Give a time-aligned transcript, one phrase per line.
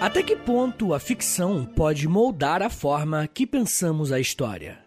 [0.00, 4.82] Até que ponto a ficção pode moldar a forma que pensamos a história?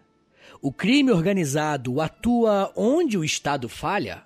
[0.60, 4.24] O crime organizado atua onde o Estado falha?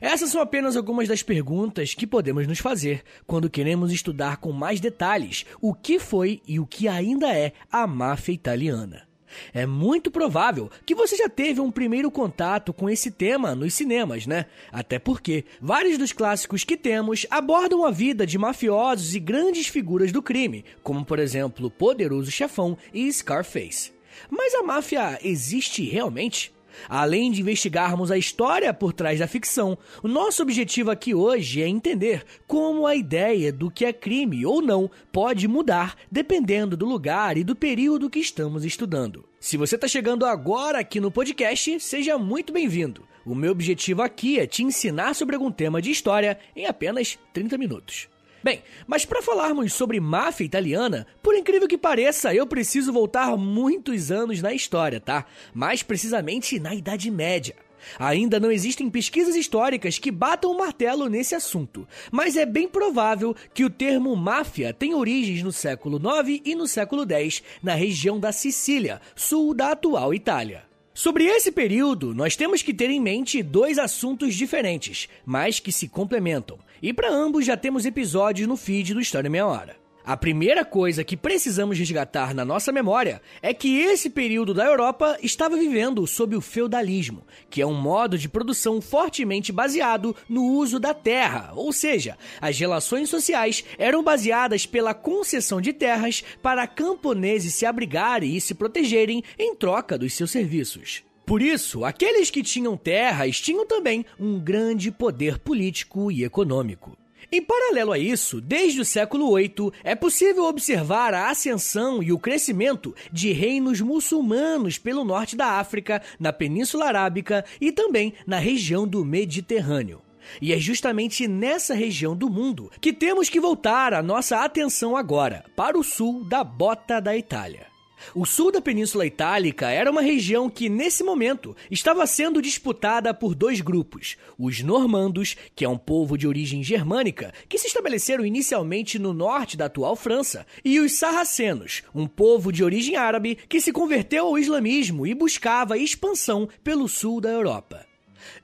[0.00, 4.80] Essas são apenas algumas das perguntas que podemos nos fazer quando queremos estudar com mais
[4.80, 9.12] detalhes o que foi e o que ainda é a máfia italiana.
[9.52, 14.26] É muito provável que você já teve um primeiro contato com esse tema nos cinemas,
[14.26, 14.46] né?
[14.70, 20.12] Até porque vários dos clássicos que temos abordam a vida de mafiosos e grandes figuras
[20.12, 23.92] do crime, como por exemplo Poderoso Chefão e Scarface.
[24.30, 26.52] Mas a máfia existe realmente?
[26.88, 31.68] Além de investigarmos a história por trás da ficção, o nosso objetivo aqui hoje é
[31.68, 37.36] entender como a ideia do que é crime ou não pode mudar dependendo do lugar
[37.36, 39.24] e do período que estamos estudando.
[39.40, 43.02] Se você está chegando agora aqui no podcast, seja muito bem-vindo.
[43.24, 47.56] O meu objetivo aqui é te ensinar sobre algum tema de história em apenas 30
[47.56, 48.11] minutos.
[48.42, 54.10] Bem, mas para falarmos sobre máfia italiana, por incrível que pareça, eu preciso voltar muitos
[54.10, 55.24] anos na história, tá?
[55.54, 57.54] Mais precisamente na Idade Média.
[57.98, 63.34] Ainda não existem pesquisas históricas que batam o martelo nesse assunto, mas é bem provável
[63.52, 68.18] que o termo máfia tenha origens no século IX e no século X na região
[68.18, 70.64] da Sicília, sul da atual Itália.
[70.94, 75.88] Sobre esse período, nós temos que ter em mente dois assuntos diferentes, mas que se
[75.88, 76.58] complementam.
[76.82, 79.76] E para ambos já temos episódios no feed do História Meia Hora.
[80.04, 85.16] A primeira coisa que precisamos resgatar na nossa memória é que esse período da Europa
[85.22, 90.80] estava vivendo sob o feudalismo, que é um modo de produção fortemente baseado no uso
[90.80, 97.54] da terra, ou seja, as relações sociais eram baseadas pela concessão de terras para camponeses
[97.54, 101.04] se abrigarem e se protegerem em troca dos seus serviços.
[101.32, 106.94] Por isso, aqueles que tinham terras tinham também um grande poder político e econômico.
[107.32, 112.18] Em paralelo a isso, desde o século VIII, é possível observar a ascensão e o
[112.18, 118.86] crescimento de reinos muçulmanos pelo norte da África, na Península Arábica e também na região
[118.86, 120.02] do Mediterrâneo.
[120.38, 125.46] E é justamente nessa região do mundo que temos que voltar a nossa atenção agora,
[125.56, 127.71] para o sul da bota da Itália.
[128.14, 133.34] O sul da Península Itálica era uma região que, nesse momento, estava sendo disputada por
[133.34, 138.98] dois grupos: os normandos, que é um povo de origem germânica, que se estabeleceram inicialmente
[138.98, 143.72] no norte da atual França, e os sarracenos, um povo de origem árabe que se
[143.72, 147.86] converteu ao islamismo e buscava expansão pelo sul da Europa.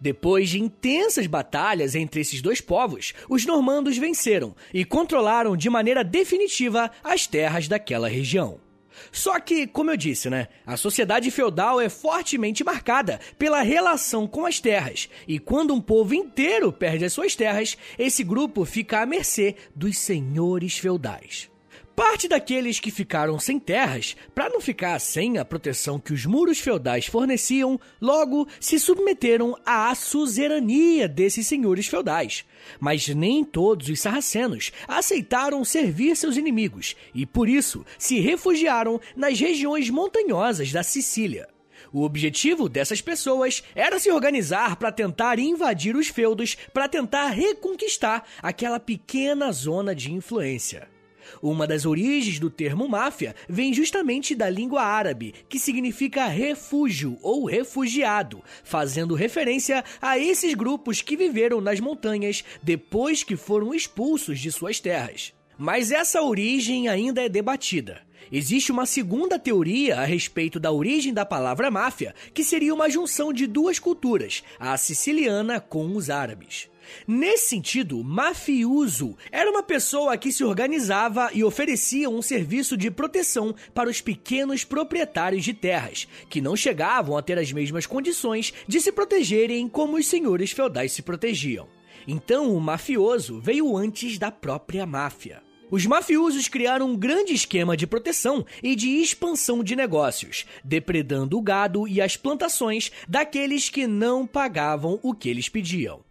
[0.01, 6.05] Depois de intensas batalhas entre esses dois povos, os normandos venceram e controlaram de maneira
[6.05, 8.68] definitiva as terras daquela região.
[9.13, 14.47] Só que, como eu disse, né, a sociedade feudal é fortemente marcada pela relação com
[14.47, 19.07] as terras, e quando um povo inteiro perde as suas terras, esse grupo fica à
[19.07, 21.51] mercê dos senhores feudais.
[21.99, 26.61] Parte daqueles que ficaram sem terras, para não ficar sem a proteção que os muros
[26.61, 32.45] feudais forneciam, logo se submeteram à suzerania desses senhores feudais.
[32.79, 39.41] Mas nem todos os sarracenos aceitaram servir seus inimigos e, por isso, se refugiaram nas
[39.41, 41.49] regiões montanhosas da Sicília.
[41.93, 48.25] O objetivo dessas pessoas era se organizar para tentar invadir os feudos para tentar reconquistar
[48.41, 50.97] aquela pequena zona de influência.
[51.43, 57.45] Uma das origens do termo máfia vem justamente da língua árabe, que significa refúgio ou
[57.45, 64.51] refugiado, fazendo referência a esses grupos que viveram nas montanhas depois que foram expulsos de
[64.53, 65.33] suas terras.
[65.57, 68.03] Mas essa origem ainda é debatida.
[68.31, 73.33] Existe uma segunda teoria a respeito da origem da palavra máfia, que seria uma junção
[73.33, 76.69] de duas culturas, a siciliana com os árabes.
[77.07, 83.55] Nesse sentido, mafioso era uma pessoa que se organizava e oferecia um serviço de proteção
[83.75, 88.81] para os pequenos proprietários de terras, que não chegavam a ter as mesmas condições de
[88.81, 91.69] se protegerem como os senhores feudais se protegiam.
[92.07, 95.43] Então, o mafioso veio antes da própria máfia.
[95.71, 101.43] Os mafiosos criaram um grande esquema de proteção e de expansão de negócios, depredando o
[101.43, 106.08] gado e as plantações daqueles que não pagavam o que eles pediam.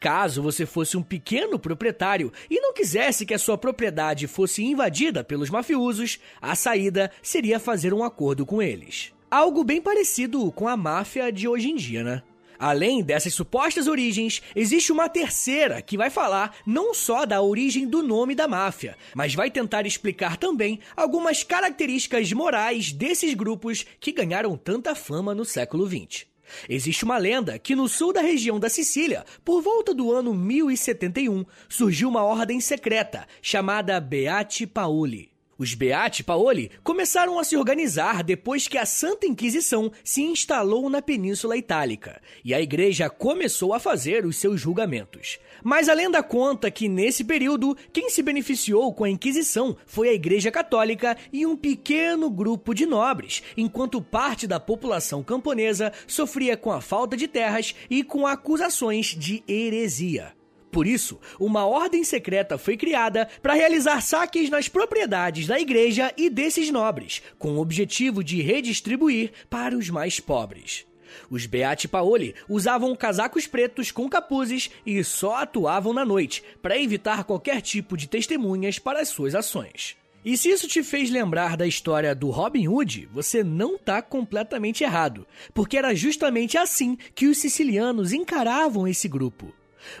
[0.00, 5.22] Caso você fosse um pequeno proprietário e não quisesse que a sua propriedade fosse invadida
[5.22, 9.12] pelos mafiosos, a saída seria fazer um acordo com eles.
[9.30, 12.22] Algo bem parecido com a máfia de hoje em dia, né?
[12.58, 18.02] Além dessas supostas origens, existe uma terceira que vai falar não só da origem do
[18.02, 24.56] nome da máfia, mas vai tentar explicar também algumas características morais desses grupos que ganharam
[24.56, 26.29] tanta fama no século XX.
[26.68, 31.44] Existe uma lenda que no sul da região da Sicília, por volta do ano 1071,
[31.68, 35.29] surgiu uma ordem secreta chamada Beati Paoli.
[35.60, 41.02] Os Beati Paoli começaram a se organizar depois que a Santa Inquisição se instalou na
[41.02, 45.38] Península Itálica e a igreja começou a fazer os seus julgamentos.
[45.62, 50.14] Mas a lenda conta que nesse período quem se beneficiou com a Inquisição foi a
[50.14, 56.72] Igreja Católica e um pequeno grupo de nobres, enquanto parte da população camponesa sofria com
[56.72, 60.39] a falta de terras e com acusações de heresia.
[60.70, 66.30] Por isso, uma ordem secreta foi criada para realizar saques nas propriedades da igreja e
[66.30, 70.86] desses nobres, com o objetivo de redistribuir para os mais pobres.
[71.28, 77.24] Os Beati Paoli usavam casacos pretos com capuzes e só atuavam na noite, para evitar
[77.24, 79.96] qualquer tipo de testemunhas para as suas ações.
[80.24, 84.84] E se isso te fez lembrar da história do Robin Hood, você não está completamente
[84.84, 89.52] errado, porque era justamente assim que os sicilianos encaravam esse grupo.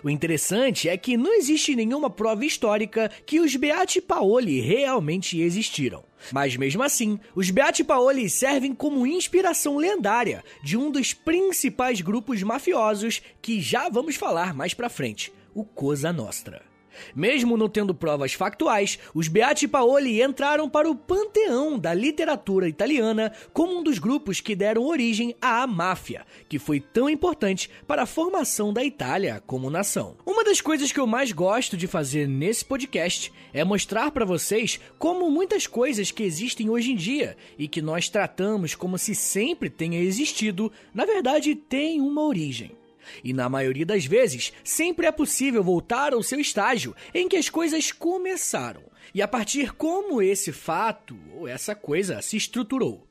[0.02, 6.04] O interessante é que não existe nenhuma prova histórica que os Beati Paoli realmente existiram.
[6.32, 12.42] Mas mesmo assim, os Beati Paoli servem como inspiração lendária de um dos principais grupos
[12.42, 16.69] mafiosos que já vamos falar mais pra frente, o Cosa Nostra.
[17.14, 23.32] Mesmo não tendo provas factuais, os Beati Paoli entraram para o panteão da literatura italiana
[23.52, 28.06] como um dos grupos que deram origem à máfia, que foi tão importante para a
[28.06, 30.16] formação da Itália como nação.
[30.24, 34.80] Uma das coisas que eu mais gosto de fazer nesse podcast é mostrar para vocês
[34.98, 39.68] como muitas coisas que existem hoje em dia e que nós tratamos como se sempre
[39.70, 42.79] tenha existido, na verdade têm uma origem.
[43.22, 47.48] E na maioria das vezes, sempre é possível voltar ao seu estágio em que as
[47.48, 53.06] coisas começaram e a partir como esse fato ou essa coisa se estruturou.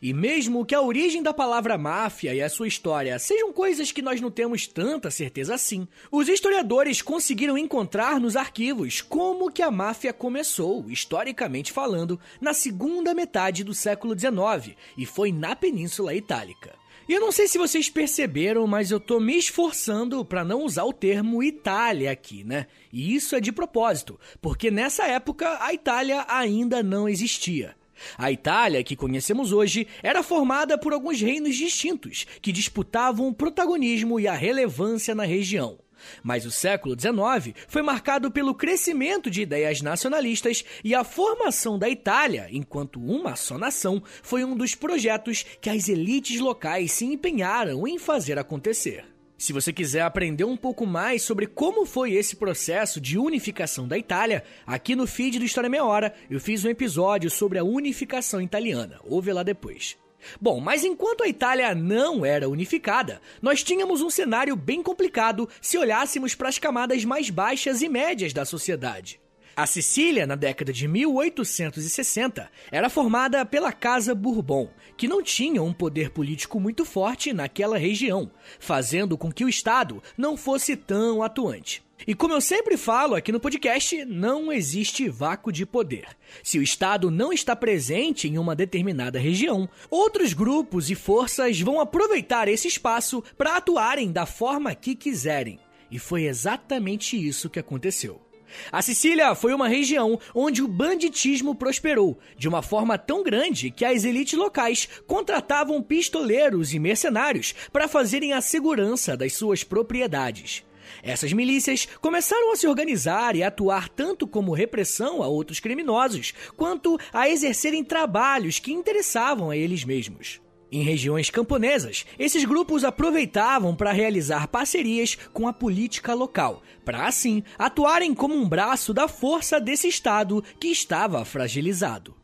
[0.00, 4.00] E mesmo que a origem da palavra máfia e a sua história sejam coisas que
[4.00, 9.72] nós não temos tanta certeza assim, os historiadores conseguiram encontrar nos arquivos como que a
[9.72, 16.81] máfia começou, historicamente falando, na segunda metade do século XIX e foi na Península Itálica.
[17.12, 20.84] E eu não sei se vocês perceberam, mas eu tô me esforçando para não usar
[20.84, 22.66] o termo Itália aqui, né?
[22.90, 27.76] E isso é de propósito, porque nessa época a Itália ainda não existia.
[28.16, 34.18] A Itália, que conhecemos hoje, era formada por alguns reinos distintos, que disputavam o protagonismo
[34.18, 35.78] e a relevância na região.
[36.22, 41.88] Mas o século XIX foi marcado pelo crescimento de ideias nacionalistas e a formação da
[41.88, 47.86] Itália, enquanto uma só nação, foi um dos projetos que as elites locais se empenharam
[47.86, 49.04] em fazer acontecer.
[49.42, 53.98] Se você quiser aprender um pouco mais sobre como foi esse processo de unificação da
[53.98, 58.40] Itália, aqui no feed do História Meia Hora eu fiz um episódio sobre a unificação
[58.40, 59.00] italiana.
[59.02, 59.98] Ouve lá depois.
[60.40, 65.78] Bom, mas enquanto a Itália não era unificada, nós tínhamos um cenário bem complicado se
[65.78, 69.21] olhássemos para as camadas mais baixas e médias da sociedade.
[69.54, 75.74] A Sicília, na década de 1860, era formada pela Casa Bourbon, que não tinha um
[75.74, 81.82] poder político muito forte naquela região, fazendo com que o Estado não fosse tão atuante.
[82.06, 86.06] E como eu sempre falo aqui no podcast, não existe vácuo de poder.
[86.42, 91.78] Se o Estado não está presente em uma determinada região, outros grupos e forças vão
[91.78, 95.60] aproveitar esse espaço para atuarem da forma que quiserem.
[95.90, 98.31] E foi exatamente isso que aconteceu.
[98.70, 103.84] A Sicília foi uma região onde o banditismo prosperou, de uma forma tão grande que
[103.84, 110.64] as elites locais contratavam pistoleiros e mercenários para fazerem a segurança das suas propriedades.
[111.02, 116.98] Essas milícias começaram a se organizar e atuar tanto como repressão a outros criminosos, quanto
[117.12, 120.41] a exercerem trabalhos que interessavam a eles mesmos.
[120.72, 127.44] Em regiões camponesas, esses grupos aproveitavam para realizar parcerias com a política local, para assim
[127.58, 132.21] atuarem como um braço da força desse Estado que estava fragilizado.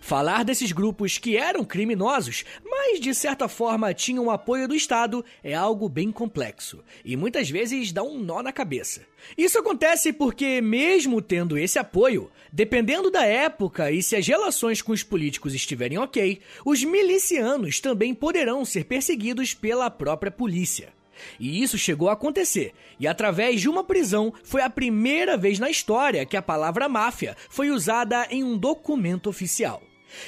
[0.00, 5.54] Falar desses grupos que eram criminosos, mas de certa forma tinham apoio do Estado, é
[5.54, 9.02] algo bem complexo e muitas vezes dá um nó na cabeça.
[9.36, 14.92] Isso acontece porque, mesmo tendo esse apoio, dependendo da época e se as relações com
[14.92, 20.94] os políticos estiverem ok, os milicianos também poderão ser perseguidos pela própria polícia.
[21.38, 25.70] E isso chegou a acontecer, e através de uma prisão foi a primeira vez na
[25.70, 29.82] história que a palavra máfia foi usada em um documento oficial.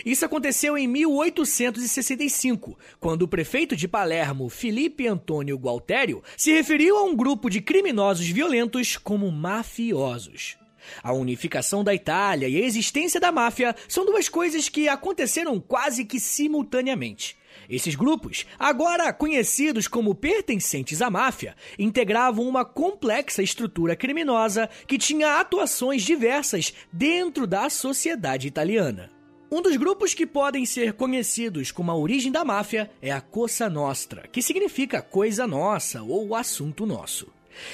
[0.04, 7.04] Isso aconteceu em 1865, quando o prefeito de Palermo, Felipe Antônio Gualtério, se referiu a
[7.04, 10.59] um grupo de criminosos violentos como mafiosos.
[11.02, 16.04] A unificação da Itália e a existência da máfia são duas coisas que aconteceram quase
[16.04, 17.38] que simultaneamente.
[17.68, 25.38] Esses grupos, agora conhecidos como pertencentes à máfia, integravam uma complexa estrutura criminosa que tinha
[25.38, 29.10] atuações diversas dentro da sociedade italiana.
[29.50, 33.68] Um dos grupos que podem ser conhecidos como a origem da máfia é a Cosa
[33.68, 37.28] Nostra, que significa coisa nossa ou assunto nosso.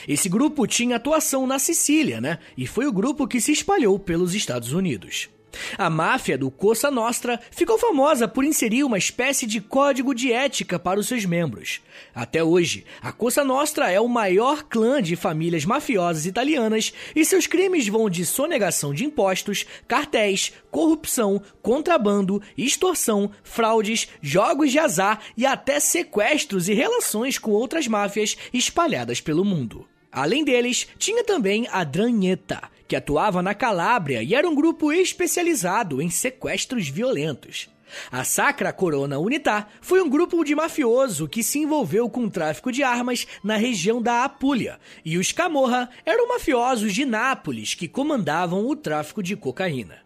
[0.08, 2.38] Esse grupo tinha atuação na Sicília, né?
[2.56, 5.28] E foi o grupo que se espalhou pelos Estados Unidos.
[5.76, 10.78] A máfia do Cosa Nostra ficou famosa por inserir uma espécie de código de ética
[10.78, 11.80] para os seus membros.
[12.14, 17.46] Até hoje, a Cosa Nostra é o maior clã de famílias mafiosas italianas e seus
[17.46, 25.46] crimes vão de sonegação de impostos, cartéis, corrupção, contrabando, extorsão, fraudes, jogos de azar e
[25.46, 29.87] até sequestros e relações com outras máfias espalhadas pelo mundo.
[30.14, 36.00] Além deles, tinha também a Dranheta, que atuava na Calábria e era um grupo especializado
[36.00, 37.68] em sequestros violentos.
[38.10, 42.72] A Sacra Corona Unità foi um grupo de mafioso que se envolveu com o tráfico
[42.72, 48.66] de armas na região da Apulia, e os Camorra eram mafiosos de Nápoles que comandavam
[48.66, 49.98] o tráfico de cocaína.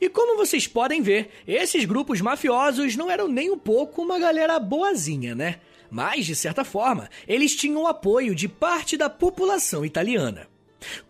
[0.00, 4.58] E como vocês podem ver, esses grupos mafiosos não eram nem um pouco uma galera
[4.58, 5.60] boazinha, né?
[5.90, 10.48] mas, de certa forma, eles tinham o apoio de parte da população italiana.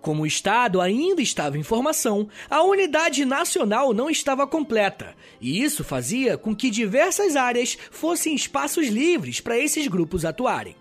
[0.00, 5.85] Como o Estado ainda estava em formação, a unidade nacional não estava completa, e isso
[5.85, 10.76] fazia com que diversas áreas fossem espaços livres para esses grupos atuarem.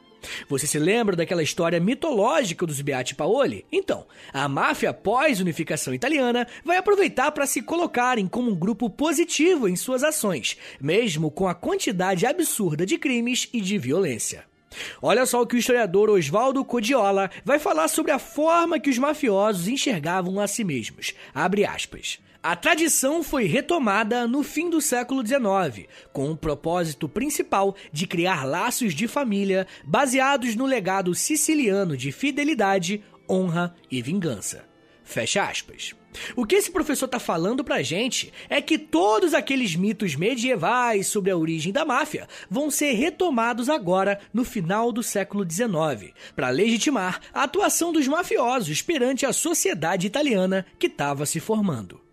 [0.49, 3.65] Você se lembra daquela história mitológica dos Beati Paoli?
[3.71, 9.75] Então, a máfia pós-unificação italiana vai aproveitar para se colocarem como um grupo positivo em
[9.75, 14.45] suas ações, mesmo com a quantidade absurda de crimes e de violência.
[15.01, 18.97] Olha só o que o historiador Oswaldo Codiola vai falar sobre a forma que os
[18.97, 21.13] mafiosos enxergavam a si mesmos.
[21.33, 22.19] Abre aspas.
[22.41, 28.43] A tradição foi retomada no fim do século XIX, com o propósito principal de criar
[28.43, 34.63] laços de família baseados no legado siciliano de fidelidade, honra e vingança.
[35.03, 35.95] Fecha aspas.
[36.35, 41.31] O que esse professor está falando pra gente é que todos aqueles mitos medievais sobre
[41.31, 47.19] a origem da máfia vão ser retomados agora no final do século XIX, para legitimar
[47.33, 52.05] a atuação dos mafiosos perante a sociedade italiana que estava se formando.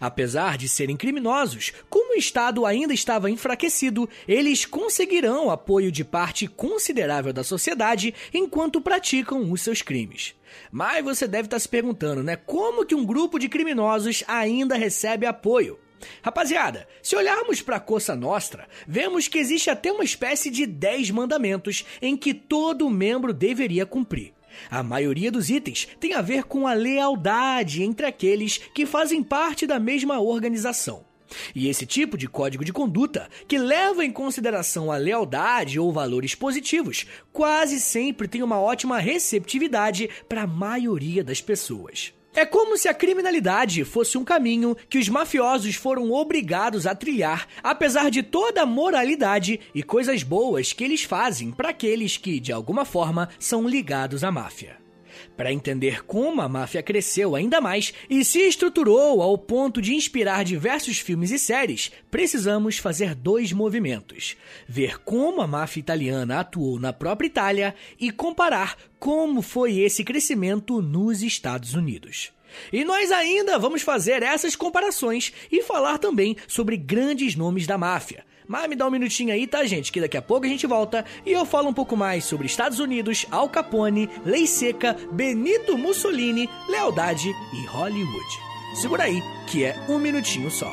[0.00, 7.32] Apesar de serem criminosos, como Estado ainda estava enfraquecido, eles conseguirão apoio de parte considerável
[7.32, 10.34] da sociedade enquanto praticam os seus crimes.
[10.70, 12.36] Mas você deve estar se perguntando, né?
[12.36, 15.78] Como que um grupo de criminosos ainda recebe apoio?
[16.22, 21.10] Rapaziada, se olharmos para a Coça Nostra, vemos que existe até uma espécie de 10
[21.10, 24.32] mandamentos em que todo membro deveria cumprir.
[24.70, 29.66] A maioria dos itens tem a ver com a lealdade entre aqueles que fazem parte
[29.66, 31.07] da mesma organização.
[31.54, 36.34] E esse tipo de código de conduta, que leva em consideração a lealdade ou valores
[36.34, 42.12] positivos, quase sempre tem uma ótima receptividade para a maioria das pessoas.
[42.34, 47.48] É como se a criminalidade fosse um caminho que os mafiosos foram obrigados a trilhar,
[47.62, 52.52] apesar de toda a moralidade e coisas boas que eles fazem para aqueles que, de
[52.52, 54.87] alguma forma, são ligados à máfia.
[55.36, 60.44] Para entender como a máfia cresceu ainda mais e se estruturou ao ponto de inspirar
[60.44, 64.36] diversos filmes e séries, precisamos fazer dois movimentos:
[64.68, 70.82] ver como a máfia italiana atuou na própria Itália e comparar como foi esse crescimento
[70.82, 72.32] nos Estados Unidos.
[72.72, 78.24] E nós ainda vamos fazer essas comparações e falar também sobre grandes nomes da máfia,
[78.48, 79.92] mas me dá um minutinho aí, tá, gente?
[79.92, 82.80] Que daqui a pouco a gente volta e eu falo um pouco mais sobre Estados
[82.80, 88.48] Unidos, Al Capone, Lei Seca, Benito Mussolini, lealdade e Hollywood.
[88.80, 90.72] Segura aí, que é um minutinho só.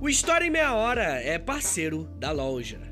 [0.00, 2.91] O História em Meia Hora é parceiro da loja.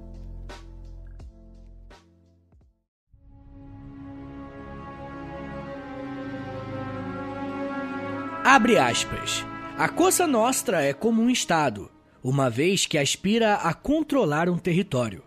[8.43, 9.45] Abre aspas.
[9.77, 11.91] A Cosa Nostra é como um Estado,
[12.23, 15.23] uma vez que aspira a controlar um território.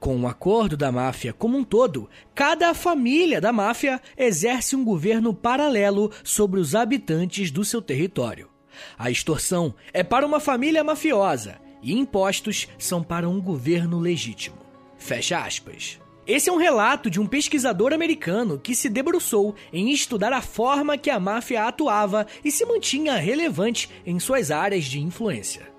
[0.00, 4.84] Com o um acordo da máfia como um todo, cada família da máfia exerce um
[4.84, 8.50] governo paralelo sobre os habitantes do seu território.
[8.98, 14.58] A extorsão é para uma família mafiosa e impostos são para um governo legítimo.
[14.98, 16.00] Fecha aspas.
[16.28, 20.98] Esse é um relato de um pesquisador americano que se debruçou em estudar a forma
[20.98, 25.72] que a máfia atuava e se mantinha relevante em suas áreas de influência.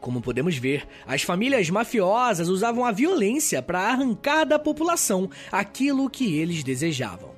[0.00, 6.38] Como podemos ver, as famílias mafiosas usavam a violência para arrancar da população aquilo que
[6.38, 7.34] eles desejavam.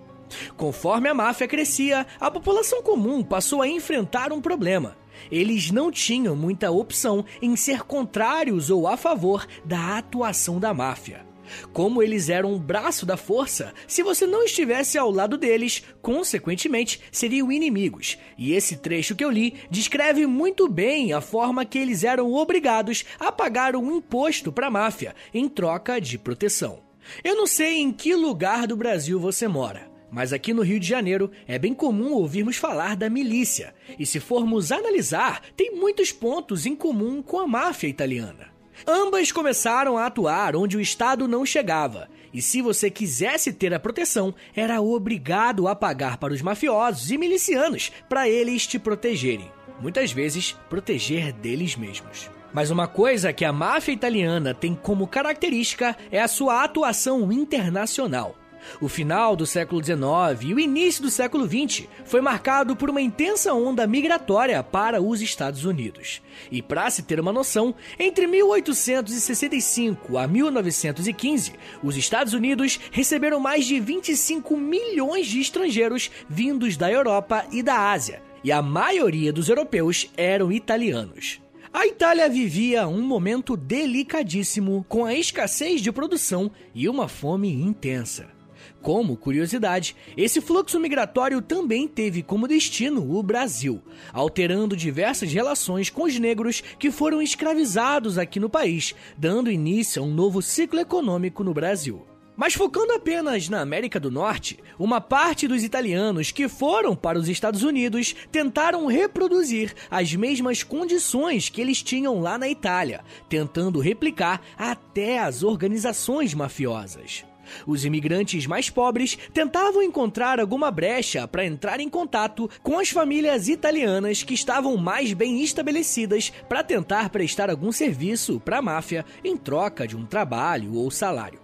[0.54, 4.94] Conforme a máfia crescia, a população comum passou a enfrentar um problema.
[5.32, 11.27] Eles não tinham muita opção em ser contrários ou a favor da atuação da máfia.
[11.73, 17.00] Como eles eram um braço da força, se você não estivesse ao lado deles, consequentemente
[17.11, 18.19] seriam inimigos.
[18.37, 23.05] E esse trecho que eu li descreve muito bem a forma que eles eram obrigados
[23.19, 26.83] a pagar um imposto para a máfia em troca de proteção.
[27.25, 29.88] Eu não sei em que lugar do Brasil você mora.
[30.11, 34.19] Mas aqui no Rio de Janeiro é bem comum ouvirmos falar da milícia, e se
[34.19, 38.57] formos analisar, tem muitos pontos em comum com a máfia italiana.
[38.87, 43.80] Ambas começaram a atuar onde o Estado não chegava, e se você quisesse ter a
[43.80, 49.50] proteção, era obrigado a pagar para os mafiosos e milicianos para eles te protegerem.
[49.80, 52.30] Muitas vezes, proteger deles mesmos.
[52.52, 58.35] Mas uma coisa que a máfia italiana tem como característica é a sua atuação internacional.
[58.80, 59.98] O final do século XIX
[60.42, 65.21] e o início do século XX foi marcado por uma intensa onda migratória para os
[65.21, 66.23] Estados Unidos.
[66.50, 73.66] E para se ter uma noção, entre 1865 a 1915, os Estados Unidos receberam mais
[73.66, 79.49] de 25 milhões de estrangeiros vindos da Europa e da Ásia, e a maioria dos
[79.49, 81.40] europeus eram italianos.
[81.73, 88.37] A Itália vivia um momento delicadíssimo com a escassez de produção e uma fome intensa.
[88.80, 96.04] Como curiosidade, esse fluxo migratório também teve como destino o Brasil, alterando diversas relações com
[96.04, 101.43] os negros que foram escravizados aqui no país, dando início a um novo ciclo econômico
[101.43, 102.06] no Brasil.
[102.36, 107.28] Mas focando apenas na América do Norte, uma parte dos italianos que foram para os
[107.28, 114.41] Estados Unidos tentaram reproduzir as mesmas condições que eles tinham lá na Itália, tentando replicar
[114.56, 117.25] até as organizações mafiosas.
[117.67, 123.49] Os imigrantes mais pobres tentavam encontrar alguma brecha para entrar em contato com as famílias
[123.49, 129.37] italianas que estavam mais bem estabelecidas para tentar prestar algum serviço para a máfia em
[129.37, 131.41] troca de um trabalho ou salário.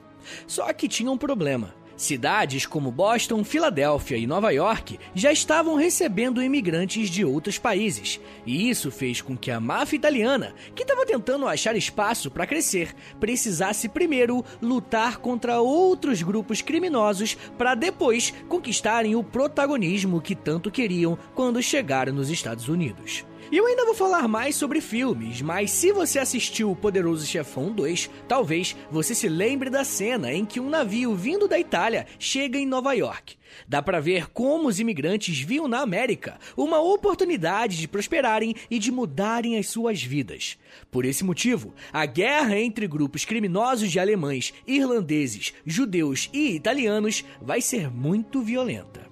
[0.46, 1.83] Só que tinha um problema.
[1.96, 8.68] Cidades como Boston, Filadélfia e Nova York já estavam recebendo imigrantes de outros países, e
[8.68, 13.88] isso fez com que a máfia italiana, que estava tentando achar espaço para crescer, precisasse
[13.88, 21.62] primeiro lutar contra outros grupos criminosos para depois conquistarem o protagonismo que tanto queriam quando
[21.62, 23.24] chegaram nos Estados Unidos.
[23.52, 27.70] E eu ainda vou falar mais sobre filmes, mas se você assistiu O Poderoso Chefão
[27.70, 32.58] 2, talvez você se lembre da cena em que um navio vindo da Itália chega
[32.58, 33.36] em Nova York.
[33.68, 38.90] Dá para ver como os imigrantes viam na América uma oportunidade de prosperarem e de
[38.90, 40.58] mudarem as suas vidas.
[40.90, 47.60] Por esse motivo, a guerra entre grupos criminosos de alemães, irlandeses, judeus e italianos vai
[47.60, 49.03] ser muito violenta.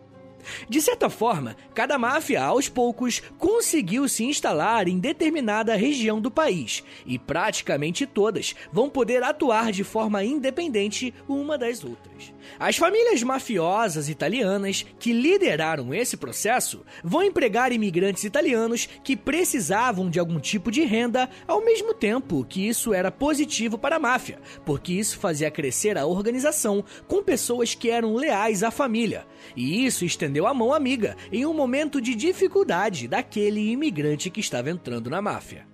[0.69, 6.83] De certa forma, cada máfia, aos poucos, conseguiu se instalar em determinada região do país,
[7.07, 12.33] e praticamente todas vão poder atuar de forma independente uma das outras.
[12.59, 20.19] As famílias mafiosas italianas que lideraram esse processo vão empregar imigrantes italianos que precisavam de
[20.19, 24.93] algum tipo de renda, ao mesmo tempo que isso era positivo para a máfia, porque
[24.93, 29.27] isso fazia crescer a organização com pessoas que eram leais à família,
[29.57, 34.71] e isso estendeu a mão amiga em um momento de dificuldade daquele imigrante que estava
[34.71, 35.67] entrando na máfia.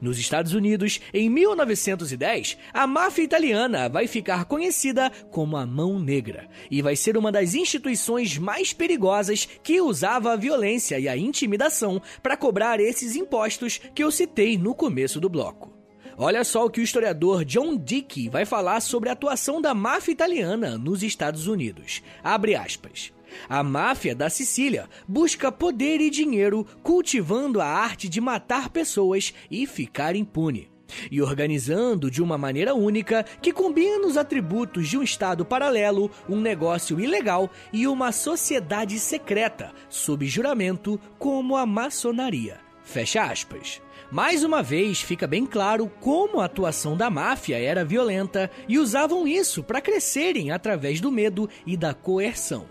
[0.00, 6.48] Nos Estados Unidos, em 1910, a máfia italiana vai ficar conhecida como a Mão Negra
[6.70, 12.00] e vai ser uma das instituições mais perigosas que usava a violência e a intimidação
[12.22, 15.72] para cobrar esses impostos que eu citei no começo do bloco.
[16.16, 20.12] Olha só o que o historiador John Dickey vai falar sobre a atuação da máfia
[20.12, 22.02] italiana nos Estados Unidos.
[22.22, 23.12] Abre aspas.
[23.48, 29.66] A máfia da Sicília busca poder e dinheiro cultivando a arte de matar pessoas e
[29.66, 30.70] ficar impune.
[31.10, 36.40] E organizando de uma maneira única que combina os atributos de um Estado paralelo, um
[36.40, 42.60] negócio ilegal e uma sociedade secreta, sob juramento, como a maçonaria.
[42.82, 43.80] Fecha aspas.
[44.10, 49.26] Mais uma vez, fica bem claro como a atuação da máfia era violenta e usavam
[49.26, 52.66] isso para crescerem através do medo e da coerção.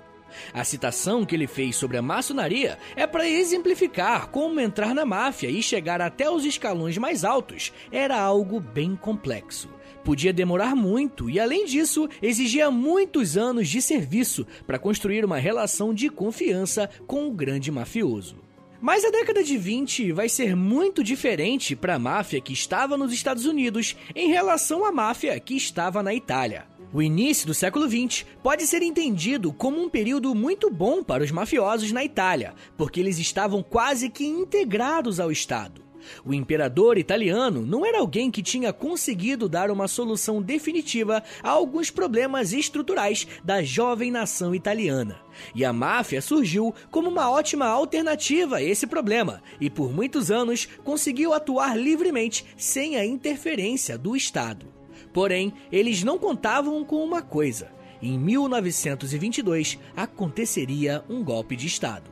[0.54, 5.50] A citação que ele fez sobre a maçonaria é para exemplificar como entrar na máfia
[5.50, 9.70] e chegar até os escalões mais altos era algo bem complexo.
[10.04, 15.94] Podia demorar muito e, além disso, exigia muitos anos de serviço para construir uma relação
[15.94, 18.38] de confiança com o grande mafioso.
[18.82, 23.14] Mas a década de 20 vai ser muito diferente para a máfia que estava nos
[23.14, 26.66] Estados Unidos em relação à máfia que estava na Itália.
[26.94, 31.32] O início do século XX pode ser entendido como um período muito bom para os
[31.32, 35.82] mafiosos na Itália, porque eles estavam quase que integrados ao Estado.
[36.26, 41.90] O imperador italiano não era alguém que tinha conseguido dar uma solução definitiva a alguns
[41.90, 45.22] problemas estruturais da jovem nação italiana.
[45.56, 50.68] E a máfia surgiu como uma ótima alternativa a esse problema e por muitos anos
[50.84, 54.81] conseguiu atuar livremente sem a interferência do Estado.
[55.14, 57.72] Porém, eles não contavam com uma coisa:
[58.02, 62.12] em 1922 aconteceria um golpe de Estado.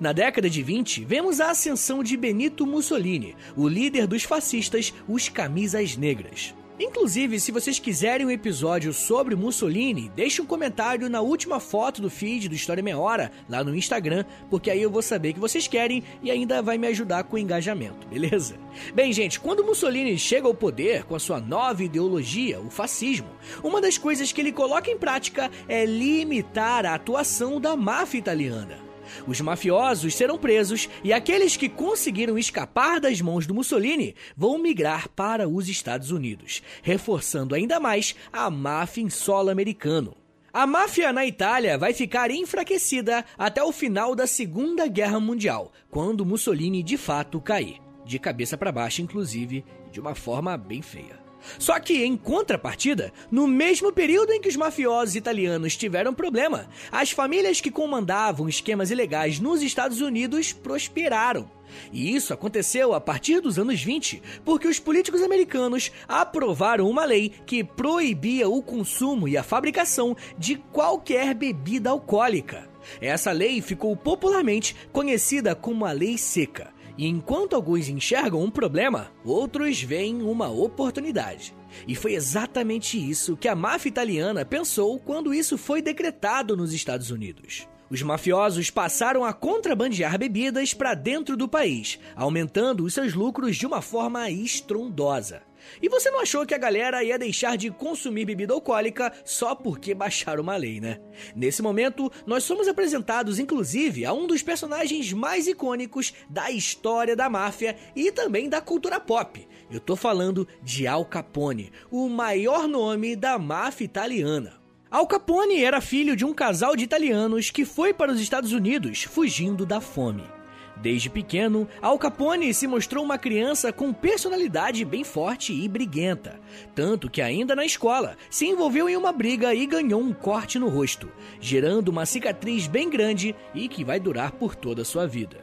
[0.00, 5.28] Na década de 20, vemos a ascensão de Benito Mussolini, o líder dos fascistas, os
[5.28, 6.54] Camisas Negras.
[6.78, 12.10] Inclusive, se vocês quiserem um episódio sobre Mussolini, deixe um comentário na última foto do
[12.10, 15.68] feed do História Meia Hora, lá no Instagram, porque aí eu vou saber que vocês
[15.68, 18.56] querem e ainda vai me ajudar com o engajamento, beleza?
[18.92, 23.28] Bem, gente, quando Mussolini chega ao poder com a sua nova ideologia, o fascismo,
[23.62, 28.83] uma das coisas que ele coloca em prática é limitar a atuação da máfia italiana.
[29.26, 35.08] Os mafiosos serão presos e aqueles que conseguiram escapar das mãos do Mussolini vão migrar
[35.08, 40.16] para os Estados Unidos, reforçando ainda mais a máfia em solo americano.
[40.52, 46.24] A máfia na Itália vai ficar enfraquecida até o final da Segunda Guerra Mundial, quando
[46.24, 47.80] Mussolini de fato cair.
[48.04, 51.23] De cabeça para baixo, inclusive, de uma forma bem feia.
[51.58, 57.10] Só que, em contrapartida, no mesmo período em que os mafiosos italianos tiveram problema, as
[57.10, 61.50] famílias que comandavam esquemas ilegais nos Estados Unidos prosperaram.
[61.92, 67.32] E isso aconteceu a partir dos anos 20, porque os políticos americanos aprovaram uma lei
[67.46, 72.68] que proibia o consumo e a fabricação de qualquer bebida alcoólica.
[73.00, 76.73] Essa lei ficou popularmente conhecida como a Lei Seca.
[76.96, 81.54] E enquanto alguns enxergam um problema, outros veem uma oportunidade.
[81.88, 87.10] E foi exatamente isso que a máfia italiana pensou quando isso foi decretado nos Estados
[87.10, 87.66] Unidos.
[87.90, 93.66] Os mafiosos passaram a contrabandear bebidas para dentro do país, aumentando os seus lucros de
[93.66, 95.42] uma forma estrondosa.
[95.82, 99.94] E você não achou que a galera ia deixar de consumir bebida alcoólica só porque
[99.94, 101.00] baixaram uma lei, né?
[101.34, 107.30] Nesse momento, nós somos apresentados inclusive a um dos personagens mais icônicos da história da
[107.30, 109.46] máfia e também da cultura pop.
[109.70, 114.60] Eu tô falando de Al Capone, o maior nome da máfia italiana.
[114.90, 119.02] Al Capone era filho de um casal de italianos que foi para os Estados Unidos
[119.02, 120.33] fugindo da fome.
[120.76, 126.40] Desde pequeno, Al Capone se mostrou uma criança com personalidade bem forte e briguenta,
[126.74, 130.68] tanto que ainda na escola se envolveu em uma briga e ganhou um corte no
[130.68, 131.10] rosto,
[131.40, 135.38] gerando uma cicatriz bem grande e que vai durar por toda a sua vida.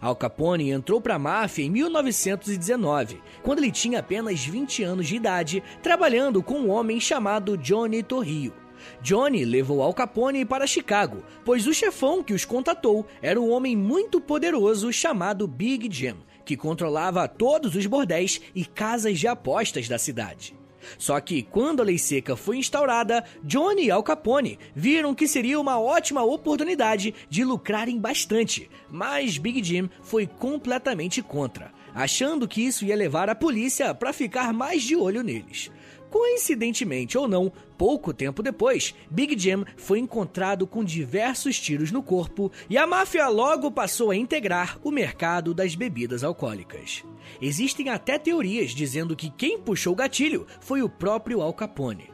[0.00, 5.16] Al Capone entrou para a máfia em 1919, quando ele tinha apenas 20 anos de
[5.16, 8.63] idade, trabalhando com um homem chamado Johnny Torrio.
[9.02, 13.76] Johnny levou Al Capone para Chicago, pois o chefão que os contatou era um homem
[13.76, 19.98] muito poderoso chamado Big Jim, que controlava todos os bordéis e casas de apostas da
[19.98, 20.54] cidade.
[20.98, 25.58] Só que quando a lei seca foi instaurada, Johnny e Al Capone viram que seria
[25.58, 32.84] uma ótima oportunidade de lucrarem bastante, mas Big Jim foi completamente contra, achando que isso
[32.84, 35.70] ia levar a polícia para ficar mais de olho neles.
[36.14, 42.52] Coincidentemente ou não, pouco tempo depois, Big Jim foi encontrado com diversos tiros no corpo
[42.70, 47.02] e a máfia logo passou a integrar o mercado das bebidas alcoólicas.
[47.42, 52.08] Existem até teorias dizendo que quem puxou o gatilho foi o próprio Al Capone.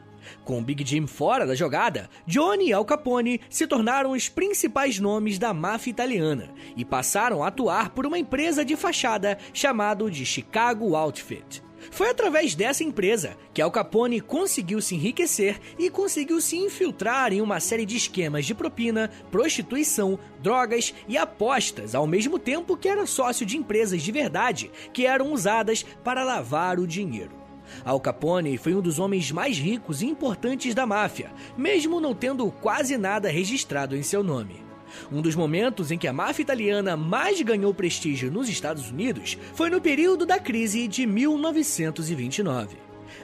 [0.47, 5.39] Com Big Jim fora da jogada, Johnny e Al Capone se tornaram os principais nomes
[5.39, 10.97] da máfia italiana e passaram a atuar por uma empresa de fachada chamada de Chicago
[10.97, 11.69] Outfit.
[11.90, 17.40] Foi através dessa empresa que Al Capone conseguiu se enriquecer e conseguiu se infiltrar em
[17.40, 23.07] uma série de esquemas de propina, prostituição, drogas e apostas, ao mesmo tempo que era
[23.07, 27.33] sócio de empresas de verdade que eram usadas para lavar o dinheiro.
[27.85, 32.50] Al Capone foi um dos homens mais ricos e importantes da máfia, mesmo não tendo
[32.50, 34.69] quase nada registrado em seu nome.
[35.11, 39.70] Um dos momentos em que a máfia italiana mais ganhou prestígio nos Estados Unidos foi
[39.70, 42.76] no período da crise de 1929.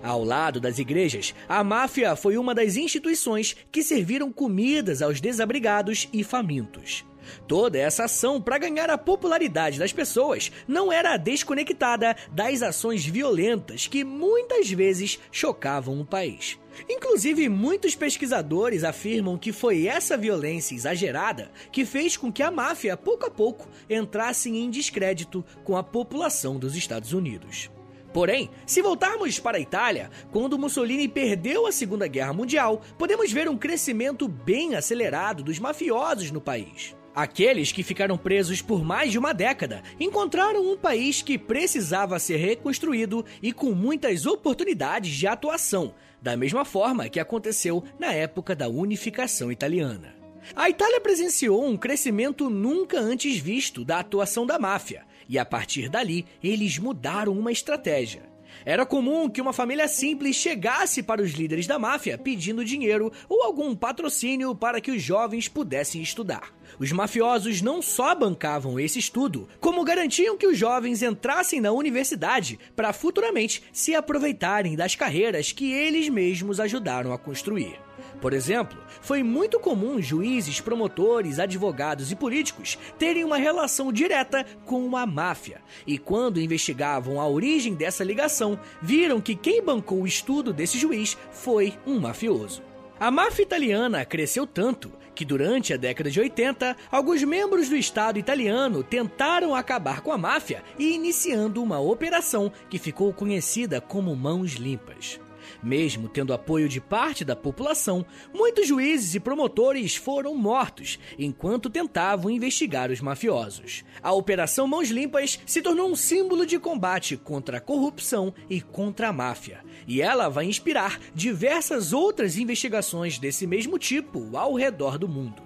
[0.02, 6.08] Ao lado das igrejas, a máfia foi uma das instituições que serviram comidas aos desabrigados
[6.12, 7.04] e famintos.
[7.46, 13.86] Toda essa ação para ganhar a popularidade das pessoas não era desconectada das ações violentas
[13.86, 16.58] que muitas vezes chocavam o país.
[16.88, 22.96] Inclusive, muitos pesquisadores afirmam que foi essa violência exagerada que fez com que a máfia,
[22.96, 27.70] pouco a pouco, entrasse em descrédito com a população dos Estados Unidos.
[28.12, 33.48] Porém, se voltarmos para a Itália, quando Mussolini perdeu a Segunda Guerra Mundial, podemos ver
[33.48, 36.96] um crescimento bem acelerado dos mafiosos no país.
[37.14, 42.36] Aqueles que ficaram presos por mais de uma década encontraram um país que precisava ser
[42.36, 48.68] reconstruído e com muitas oportunidades de atuação, da mesma forma que aconteceu na época da
[48.68, 50.14] unificação italiana.
[50.54, 55.88] A Itália presenciou um crescimento nunca antes visto da atuação da máfia, e a partir
[55.88, 58.22] dali eles mudaram uma estratégia.
[58.64, 63.42] Era comum que uma família simples chegasse para os líderes da máfia pedindo dinheiro ou
[63.42, 66.55] algum patrocínio para que os jovens pudessem estudar.
[66.78, 72.58] Os mafiosos não só bancavam esse estudo, como garantiam que os jovens entrassem na universidade
[72.74, 77.78] para futuramente se aproveitarem das carreiras que eles mesmos ajudaram a construir.
[78.20, 84.96] Por exemplo, foi muito comum juízes, promotores, advogados e políticos terem uma relação direta com
[84.96, 85.60] a máfia.
[85.86, 91.16] E quando investigavam a origem dessa ligação, viram que quem bancou o estudo desse juiz
[91.30, 92.62] foi um mafioso.
[92.98, 98.18] A máfia italiana cresceu tanto que durante a década de 80, alguns membros do Estado
[98.18, 104.52] italiano tentaram acabar com a máfia e iniciando uma operação que ficou conhecida como Mãos
[104.52, 105.20] Limpas.
[105.62, 112.30] Mesmo tendo apoio de parte da população, muitos juízes e promotores foram mortos enquanto tentavam
[112.30, 113.84] investigar os mafiosos.
[114.02, 119.08] A Operação Mãos Limpas se tornou um símbolo de combate contra a corrupção e contra
[119.08, 125.08] a máfia, e ela vai inspirar diversas outras investigações desse mesmo tipo ao redor do
[125.08, 125.45] mundo.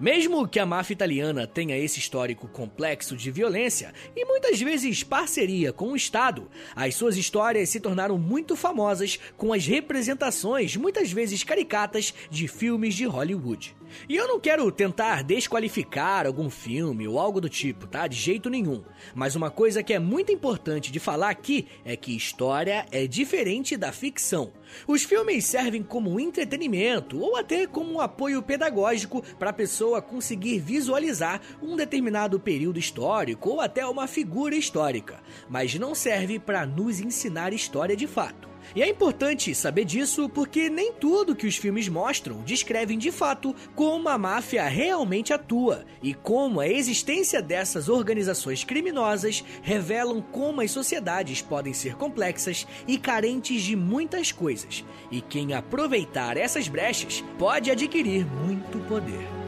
[0.00, 5.72] Mesmo que a máfia italiana tenha esse histórico complexo de violência e muitas vezes parceria
[5.72, 11.44] com o Estado, as suas histórias se tornaram muito famosas com as representações, muitas vezes
[11.44, 13.74] caricatas, de filmes de Hollywood.
[14.08, 18.06] E eu não quero tentar desqualificar algum filme ou algo do tipo, tá?
[18.06, 18.82] De jeito nenhum.
[19.14, 23.76] Mas uma coisa que é muito importante de falar aqui é que história é diferente
[23.76, 24.52] da ficção.
[24.86, 30.58] Os filmes servem como entretenimento ou até como um apoio pedagógico para a pessoa conseguir
[30.58, 37.00] visualizar um determinado período histórico ou até uma figura histórica, mas não serve para nos
[37.00, 38.51] ensinar história de fato.
[38.74, 43.54] E é importante saber disso porque nem tudo que os filmes mostram descrevem de fato
[43.74, 50.70] como a máfia realmente atua e como a existência dessas organizações criminosas revelam como as
[50.70, 57.70] sociedades podem ser complexas e carentes de muitas coisas, e quem aproveitar essas brechas pode
[57.70, 59.41] adquirir muito poder.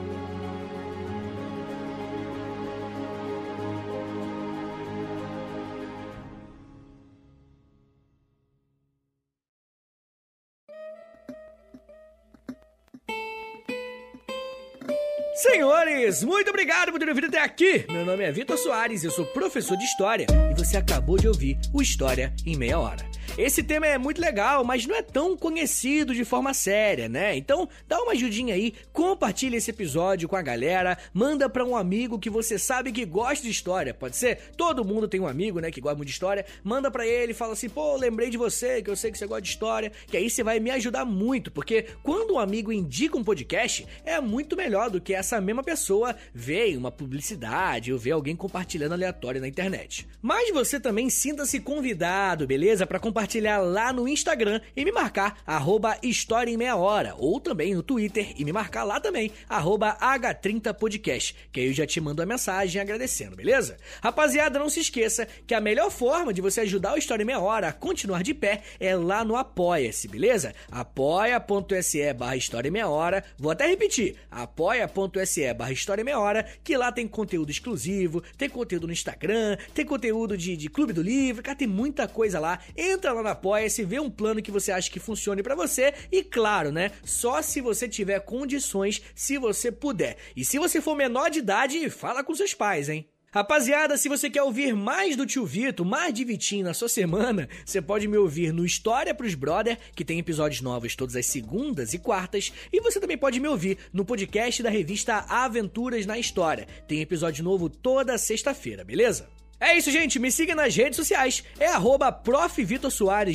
[15.44, 17.84] Senhores, muito obrigado por terem vindo até aqui.
[17.90, 21.58] Meu nome é Vitor Soares, eu sou professor de História e você acabou de ouvir
[21.70, 23.04] o História em Meia Hora.
[23.36, 27.36] Esse tema é muito legal, mas não é tão conhecido de forma séria, né?
[27.36, 32.18] Então, dá uma ajudinha aí, compartilha esse episódio com a galera, manda para um amigo
[32.18, 34.52] que você sabe que gosta de história, pode ser?
[34.56, 36.46] Todo mundo tem um amigo, né, que gosta muito de história.
[36.62, 39.42] Manda para ele, fala assim: "Pô, lembrei de você, que eu sei que você gosta
[39.42, 43.24] de história", que aí você vai me ajudar muito, porque quando um amigo indica um
[43.24, 48.36] podcast, é muito melhor do que essa mesma pessoa ver uma publicidade ou ver alguém
[48.36, 50.06] compartilhando aleatório na internet.
[50.20, 52.86] Mas você também sinta-se convidado, beleza?
[52.86, 57.74] Para compartilhar lá no Instagram e me marcar, arroba História em Meia Hora, ou também
[57.74, 62.22] no Twitter e me marcar lá também, arroba H30podcast, que aí eu já te mando
[62.22, 63.76] a mensagem agradecendo, beleza?
[64.02, 67.40] Rapaziada, não se esqueça que a melhor forma de você ajudar o História em Meia
[67.40, 70.54] Hora a continuar de pé é lá no Apoia-se, beleza?
[70.70, 75.23] apoia.se barra História em Meia Hora, vou até repetir, apoia.se
[75.54, 80.36] barra História Meia Hora, que lá tem conteúdo exclusivo, tem conteúdo no Instagram, tem conteúdo
[80.36, 82.58] de, de Clube do Livro, cara, tem muita coisa lá.
[82.76, 86.22] Entra lá no Apoia-se, vê um plano que você acha que funcione para você e,
[86.22, 90.16] claro, né, só se você tiver condições, se você puder.
[90.36, 93.08] E se você for menor de idade, fala com seus pais, hein?
[93.34, 97.48] Rapaziada, se você quer ouvir mais do Tio Vito, mais de Vitinho na sua semana,
[97.66, 101.92] você pode me ouvir no História pros Brother, que tem episódios novos todas as segundas
[101.92, 106.68] e quartas, e você também pode me ouvir no podcast da revista Aventuras na História.
[106.86, 109.28] Tem episódio novo toda sexta-feira, beleza?
[109.58, 110.20] É isso, gente.
[110.20, 111.42] Me siga nas redes sociais.
[111.58, 112.16] É arroba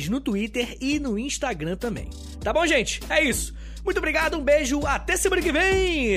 [0.08, 2.08] no Twitter e no Instagram também.
[2.42, 3.02] Tá bom, gente?
[3.10, 3.54] É isso.
[3.84, 6.14] Muito obrigado, um beijo, até semana que vem!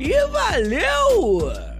[0.00, 1.77] E valeu!